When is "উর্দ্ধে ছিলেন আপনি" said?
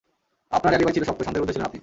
1.43-1.79